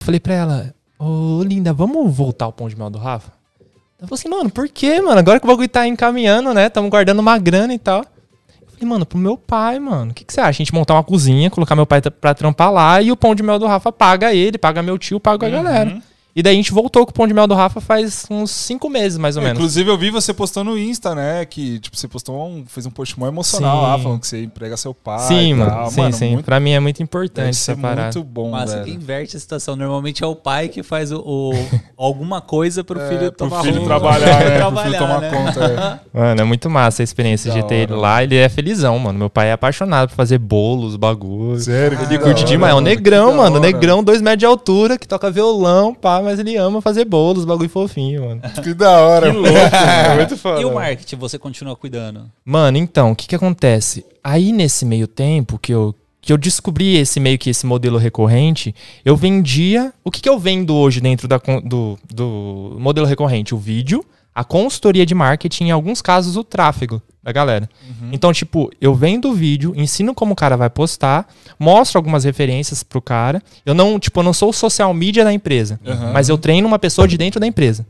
falei 0.00 0.20
pra 0.20 0.34
ela, 0.34 0.74
ô 0.98 1.42
linda, 1.42 1.72
vamos 1.72 2.14
voltar 2.14 2.46
ao 2.46 2.52
pão 2.52 2.68
de 2.68 2.76
mel 2.76 2.90
do 2.90 2.98
Rafa? 2.98 3.32
Ela 3.98 4.08
falou 4.08 4.14
assim, 4.14 4.28
mano, 4.28 4.50
por 4.50 4.68
quê, 4.68 5.00
mano? 5.00 5.18
Agora 5.18 5.38
que 5.38 5.46
o 5.46 5.48
bagulho 5.48 5.68
tá 5.68 5.86
encaminhando, 5.86 6.54
né? 6.54 6.68
Tamo 6.70 6.88
guardando 6.88 7.18
uma 7.18 7.36
grana 7.38 7.74
e 7.74 7.78
tal. 7.78 8.00
Eu 8.62 8.68
falei, 8.70 8.88
mano, 8.88 9.04
pro 9.04 9.18
meu 9.18 9.36
pai, 9.36 9.78
mano. 9.78 10.10
O 10.10 10.14
que, 10.14 10.24
que 10.24 10.32
você 10.32 10.40
acha? 10.40 10.48
A 10.48 10.52
gente 10.52 10.72
montar 10.72 10.94
uma 10.94 11.04
cozinha, 11.04 11.50
colocar 11.50 11.76
meu 11.76 11.86
pai 11.86 12.00
pra 12.00 12.34
trampar 12.34 12.72
lá 12.72 13.02
e 13.02 13.12
o 13.12 13.16
pão 13.16 13.34
de 13.34 13.42
mel 13.42 13.58
do 13.58 13.66
Rafa 13.66 13.92
paga 13.92 14.32
ele, 14.32 14.56
paga 14.56 14.82
meu 14.82 14.96
tio, 14.96 15.20
paga 15.20 15.46
a 15.46 15.50
galera. 15.50 16.02
E 16.40 16.42
daí 16.42 16.54
a 16.54 16.56
gente 16.56 16.72
voltou 16.72 17.04
com 17.04 17.10
o 17.10 17.14
pão 17.14 17.26
de 17.26 17.34
mel 17.34 17.46
do 17.46 17.54
Rafa 17.54 17.80
faz 17.82 18.24
uns 18.30 18.50
cinco 18.50 18.88
meses, 18.88 19.18
mais 19.18 19.36
ou 19.36 19.42
É, 19.42 19.46
menos. 19.46 19.58
Inclusive, 19.58 19.90
eu 19.90 19.98
vi 19.98 20.10
você 20.10 20.32
postando 20.32 20.70
no 20.70 20.78
Insta, 20.78 21.14
né? 21.14 21.44
Que, 21.44 21.78
tipo, 21.78 21.94
você 21.96 22.08
postou 22.08 22.34
um. 22.46 22.64
fez 22.66 22.86
um 22.86 22.90
post 22.90 23.18
mó 23.20 23.26
emocional 23.28 23.76
Sim. 23.76 23.82
lá, 23.82 23.98
falando 23.98 24.20
que 24.20 24.26
você 24.26 24.42
emprega 24.44 24.74
seu 24.78 24.94
pai. 24.94 25.18
Sim, 25.28 25.50
e 25.50 25.54
mano. 25.54 25.90
sim, 25.90 26.12
sim. 26.12 26.32
Muito, 26.32 26.46
Pra 26.46 26.58
mim 26.58 26.70
é 26.70 26.80
muito 26.80 26.96
deve 26.96 27.04
importante 27.04 27.54
ser 27.56 27.72
essa 27.72 27.80
parada. 27.80 28.02
muito 28.18 28.24
bom, 28.24 28.50
Massa 28.52 28.74
velho. 28.74 28.84
que 28.86 28.90
inverte 28.92 29.36
a 29.36 29.40
situação. 29.40 29.76
Normalmente 29.76 30.24
é 30.24 30.26
o 30.26 30.34
pai 30.34 30.68
que 30.68 30.82
faz 30.82 31.12
o, 31.12 31.18
o- 31.20 31.52
alguma 31.96 32.40
coisa 32.40 32.82
pro 32.82 32.98
É, 32.98 33.08
filho 33.08 33.32
pro 33.32 33.48
tomar 33.48 33.60
filho 33.62 33.74
rumo, 33.76 33.86
trabalhar, 33.86 34.40
né? 34.48 34.58
Pro 34.66 34.76
filho 34.78 34.98
tomar 34.98 35.20
né? 35.20 35.30
conta, 35.30 36.00
Mano, 36.14 36.40
é 36.40 36.44
muito 36.44 36.70
massa 36.70 37.02
a 37.02 37.04
experiência 37.04 37.52
Da 37.52 37.60
de 37.60 37.66
ter 37.68 37.74
ele 37.74 37.92
hora. 37.92 38.00
lá. 38.00 38.22
Ele 38.24 38.36
é 38.36 38.48
felizão, 38.48 38.98
mano. 38.98 39.18
Meu 39.18 39.28
pai 39.28 39.48
é 39.48 39.52
apaixonado 39.52 40.08
por 40.08 40.14
fazer 40.14 40.38
bolos, 40.38 40.96
bagulho. 40.96 41.58
Sério? 41.60 41.98
Ele 42.02 42.18
curte 42.18 42.44
demais. 42.44 42.72
É 42.72 42.76
um 42.76 42.80
negrão, 42.80 43.36
mano. 43.36 43.60
Negrão, 43.60 44.02
dois 44.02 44.22
metros 44.22 44.38
de 44.40 44.46
altura, 44.46 44.96
que 44.98 45.06
toca 45.06 45.30
violão, 45.30 45.92
pá, 45.94 46.20
mas 46.30 46.38
ele 46.38 46.56
ama 46.56 46.80
fazer 46.80 47.04
bolos, 47.04 47.44
bagulho 47.44 47.68
fofinho, 47.68 48.26
mano. 48.26 48.42
Que 48.62 48.72
da 48.72 49.00
hora. 49.00 49.30
Que 49.30 49.36
louco, 49.36 49.50
é 49.50 50.14
muito 50.16 50.36
foda. 50.36 50.60
E 50.60 50.64
o 50.64 50.74
marketing, 50.74 51.16
você 51.16 51.38
continua 51.38 51.74
cuidando? 51.74 52.30
Mano, 52.44 52.78
então, 52.78 53.12
o 53.12 53.16
que 53.16 53.26
que 53.26 53.34
acontece? 53.34 54.04
Aí 54.22 54.52
nesse 54.52 54.84
meio 54.84 55.06
tempo 55.08 55.58
que 55.58 55.72
eu, 55.72 55.94
que 56.20 56.32
eu 56.32 56.38
descobri 56.38 56.96
esse 56.96 57.18
meio 57.18 57.38
que 57.38 57.50
esse 57.50 57.66
modelo 57.66 57.98
recorrente, 57.98 58.74
eu 59.04 59.16
vendia. 59.16 59.92
O 60.04 60.10
que 60.10 60.20
que 60.20 60.28
eu 60.28 60.38
vendo 60.38 60.74
hoje 60.74 61.00
dentro 61.00 61.26
da, 61.26 61.40
do, 61.64 61.98
do 62.08 62.76
modelo 62.78 63.06
recorrente? 63.06 63.54
O 63.54 63.58
vídeo, 63.58 64.04
a 64.34 64.44
consultoria 64.44 65.04
de 65.04 65.14
marketing, 65.14 65.64
em 65.64 65.70
alguns 65.70 66.00
casos 66.00 66.36
o 66.36 66.44
tráfego 66.44 67.02
da 67.22 67.32
galera. 67.32 67.68
Então, 68.12 68.32
tipo, 68.32 68.70
eu 68.80 68.94
vendo 68.94 69.30
o 69.30 69.34
vídeo, 69.34 69.72
ensino 69.76 70.14
como 70.14 70.32
o 70.32 70.36
cara 70.36 70.56
vai 70.56 70.70
postar, 70.70 71.28
mostro 71.58 71.98
algumas 71.98 72.24
referências 72.24 72.82
pro 72.82 73.00
cara. 73.00 73.42
Eu 73.64 73.74
não, 73.74 73.98
tipo, 73.98 74.20
eu 74.20 74.24
não 74.24 74.32
sou 74.32 74.50
o 74.50 74.52
social 74.52 74.92
media 74.94 75.24
da 75.24 75.32
empresa, 75.32 75.78
mas 76.12 76.28
eu 76.28 76.38
treino 76.38 76.66
uma 76.66 76.78
pessoa 76.78 77.06
de 77.06 77.18
dentro 77.18 77.38
da 77.38 77.46
empresa. 77.46 77.86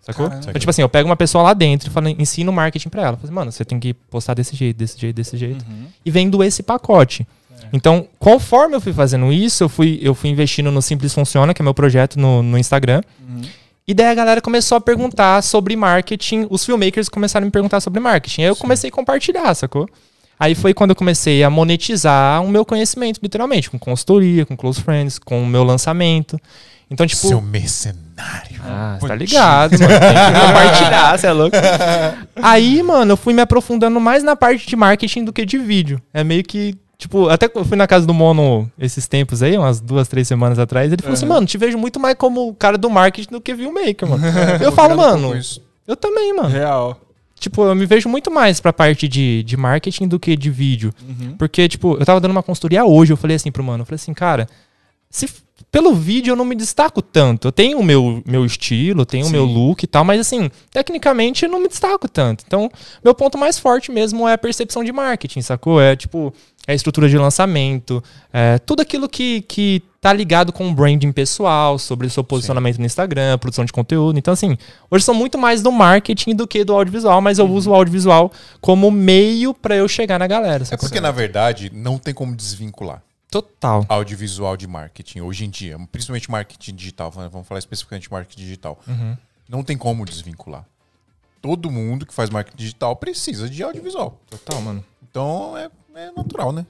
Sacou? 0.00 0.28
Caramba. 0.28 0.48
Então, 0.48 0.60
tipo 0.60 0.70
assim, 0.70 0.82
eu 0.82 0.88
pego 0.88 1.08
uma 1.08 1.16
pessoa 1.16 1.42
lá 1.44 1.52
dentro 1.54 1.88
e 1.88 1.92
falo, 1.92 2.08
ensino 2.08 2.52
marketing 2.52 2.88
pra 2.88 3.02
ela. 3.02 3.16
Falo 3.16 3.24
assim, 3.24 3.34
mano, 3.34 3.52
você 3.52 3.64
tem 3.64 3.78
que 3.78 3.92
postar 3.92 4.34
desse 4.34 4.56
jeito, 4.56 4.76
desse 4.76 4.98
jeito, 4.98 5.16
desse 5.16 5.36
jeito. 5.36 5.64
E 6.04 6.10
vendo 6.10 6.42
esse 6.42 6.62
pacote. 6.62 7.26
Então, 7.72 8.08
conforme 8.18 8.74
eu 8.74 8.80
fui 8.80 8.92
fazendo 8.92 9.32
isso, 9.32 9.62
eu 9.62 9.68
fui, 9.68 9.98
eu 10.02 10.14
fui 10.14 10.30
investindo 10.30 10.72
no 10.72 10.80
Simples 10.82 11.14
Funciona, 11.14 11.52
que 11.54 11.62
é 11.62 11.64
meu 11.64 11.74
projeto 11.74 12.18
no, 12.18 12.42
no 12.42 12.58
Instagram. 12.58 13.02
E 13.90 13.94
daí 13.94 14.06
a 14.06 14.14
galera 14.14 14.40
começou 14.40 14.78
a 14.78 14.80
perguntar 14.80 15.42
sobre 15.42 15.74
marketing. 15.74 16.46
Os 16.48 16.64
filmmakers 16.64 17.08
começaram 17.08 17.42
a 17.42 17.46
me 17.46 17.50
perguntar 17.50 17.80
sobre 17.80 17.98
marketing. 17.98 18.42
Aí 18.42 18.46
eu 18.46 18.54
comecei 18.54 18.88
a 18.88 18.92
compartilhar, 18.92 19.52
sacou? 19.52 19.88
Aí 20.38 20.54
foi 20.54 20.72
quando 20.72 20.90
eu 20.90 20.94
comecei 20.94 21.42
a 21.42 21.50
monetizar 21.50 22.40
o 22.40 22.48
meu 22.48 22.64
conhecimento, 22.64 23.18
literalmente, 23.20 23.68
com 23.68 23.80
consultoria, 23.80 24.46
com 24.46 24.56
close 24.56 24.80
friends, 24.80 25.18
com 25.18 25.42
o 25.42 25.46
meu 25.46 25.64
lançamento. 25.64 26.38
Então, 26.88 27.04
tipo. 27.04 27.26
Seu 27.26 27.40
mercenário. 27.40 28.60
Ah, 28.64 28.96
você 29.00 29.08
tá 29.08 29.14
ligado, 29.16 29.72
mano. 29.72 29.88
Tem 29.88 29.98
que 29.98 30.46
compartilhar, 30.46 31.18
você 31.18 31.26
é 31.26 31.32
louco. 31.32 31.56
Aí, 32.40 32.80
mano, 32.84 33.14
eu 33.14 33.16
fui 33.16 33.34
me 33.34 33.42
aprofundando 33.42 33.98
mais 33.98 34.22
na 34.22 34.36
parte 34.36 34.68
de 34.68 34.76
marketing 34.76 35.24
do 35.24 35.32
que 35.32 35.44
de 35.44 35.58
vídeo. 35.58 36.00
É 36.14 36.22
meio 36.22 36.44
que. 36.44 36.78
Tipo, 37.00 37.30
até 37.30 37.50
eu 37.54 37.64
fui 37.64 37.78
na 37.78 37.86
casa 37.86 38.06
do 38.06 38.12
Mono 38.12 38.70
esses 38.78 39.08
tempos 39.08 39.42
aí, 39.42 39.56
umas 39.56 39.80
duas, 39.80 40.06
três 40.06 40.28
semanas 40.28 40.58
atrás. 40.58 40.92
Ele 40.92 41.00
falou 41.00 41.14
assim, 41.14 41.24
mano, 41.24 41.46
te 41.46 41.56
vejo 41.56 41.78
muito 41.78 41.98
mais 41.98 42.14
como 42.14 42.46
o 42.46 42.54
cara 42.54 42.76
do 42.76 42.90
marketing 42.90 43.30
do 43.30 43.40
que 43.40 43.56
filmmaker, 43.56 44.06
mano. 44.06 44.22
eu 44.60 44.70
falo, 44.70 44.98
mano, 44.98 45.32
eu 45.88 45.96
também, 45.96 46.34
mano. 46.34 46.50
Real. 46.50 47.00
Tipo, 47.38 47.64
eu 47.64 47.74
me 47.74 47.86
vejo 47.86 48.06
muito 48.06 48.30
mais 48.30 48.60
pra 48.60 48.70
parte 48.70 49.08
de, 49.08 49.42
de 49.44 49.56
marketing 49.56 50.08
do 50.08 50.20
que 50.20 50.36
de 50.36 50.50
vídeo. 50.50 50.92
Porque, 51.38 51.66
tipo, 51.70 51.96
eu 51.98 52.04
tava 52.04 52.20
dando 52.20 52.32
uma 52.32 52.42
consultoria 52.42 52.84
hoje, 52.84 53.14
eu 53.14 53.16
falei 53.16 53.36
assim 53.36 53.50
pro 53.50 53.64
mano, 53.64 53.80
eu 53.80 53.86
falei 53.86 53.96
assim, 53.96 54.12
cara, 54.12 54.46
se 55.08 55.26
pelo 55.70 55.94
vídeo 55.94 56.32
eu 56.32 56.36
não 56.36 56.44
me 56.44 56.54
destaco 56.54 57.00
tanto. 57.00 57.48
Eu 57.48 57.52
tenho 57.52 57.78
o 57.78 57.84
meu, 57.84 58.22
meu 58.26 58.44
estilo, 58.44 59.06
tenho 59.06 59.26
o 59.26 59.30
meu 59.30 59.44
look 59.44 59.82
e 59.82 59.86
tal, 59.86 60.04
mas 60.04 60.20
assim, 60.20 60.50
tecnicamente 60.70 61.44
eu 61.44 61.50
não 61.50 61.60
me 61.60 61.68
destaco 61.68 62.08
tanto. 62.08 62.44
Então, 62.46 62.70
meu 63.04 63.14
ponto 63.14 63.38
mais 63.38 63.58
forte 63.58 63.92
mesmo 63.92 64.28
é 64.28 64.32
a 64.32 64.38
percepção 64.38 64.82
de 64.82 64.92
marketing, 64.92 65.42
sacou? 65.42 65.80
É 65.80 65.94
tipo, 65.94 66.34
é 66.66 66.72
a 66.72 66.74
estrutura 66.74 67.08
de 67.08 67.16
lançamento, 67.16 68.02
é 68.32 68.58
tudo 68.58 68.80
aquilo 68.80 69.08
que, 69.08 69.42
que 69.42 69.82
tá 70.00 70.12
ligado 70.12 70.52
com 70.52 70.68
o 70.68 70.74
branding 70.74 71.12
pessoal, 71.12 71.78
sobre 71.78 72.06
o 72.06 72.10
seu 72.10 72.24
posicionamento 72.24 72.78
no 72.78 72.86
Instagram, 72.86 73.38
produção 73.38 73.64
de 73.64 73.72
conteúdo. 73.72 74.18
Então, 74.18 74.34
assim, 74.34 74.58
hoje 74.90 75.04
sou 75.04 75.14
muito 75.14 75.38
mais 75.38 75.62
do 75.62 75.70
marketing 75.70 76.34
do 76.34 76.48
que 76.48 76.64
do 76.64 76.74
audiovisual, 76.74 77.20
mas 77.20 77.38
eu 77.38 77.46
uso 77.48 77.70
o 77.70 77.74
audiovisual 77.74 78.32
como 78.60 78.90
meio 78.90 79.54
pra 79.54 79.76
eu 79.76 79.86
chegar 79.86 80.18
na 80.18 80.26
galera. 80.26 80.64
É 80.70 80.76
porque, 80.76 81.00
na 81.00 81.12
verdade, 81.12 81.70
não 81.72 81.96
tem 81.96 82.12
como 82.12 82.34
desvincular 82.34 83.02
Total. 83.30 83.86
audiovisual 83.88 84.56
de 84.56 84.66
marketing 84.66 85.20
hoje 85.20 85.44
em 85.44 85.50
dia, 85.50 85.78
principalmente 85.92 86.30
marketing 86.30 86.74
digital, 86.74 87.10
vamos 87.10 87.46
falar 87.46 87.58
especificamente 87.58 88.04
de 88.04 88.12
marketing 88.12 88.40
digital. 88.42 88.78
Não 89.48 89.62
tem 89.62 89.76
como 89.78 90.04
desvincular. 90.04 90.66
Todo 91.40 91.70
mundo 91.70 92.04
que 92.04 92.12
faz 92.12 92.28
marketing 92.28 92.56
digital 92.56 92.94
precisa 92.96 93.48
de 93.48 93.62
audiovisual. 93.62 94.20
Total, 94.28 94.60
mano. 94.60 94.84
Então 95.02 95.56
é, 95.56 95.70
é 95.94 96.10
natural, 96.12 96.52
né? 96.52 96.66